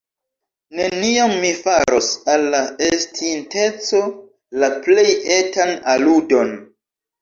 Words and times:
Neniam 0.79 1.33
mi 1.43 1.51
faros 1.65 2.09
al 2.35 2.47
la 2.57 2.63
estinteco 2.89 4.03
la 4.67 4.75
plej 4.91 5.09
etan 5.41 5.81
aludon. 5.99 6.57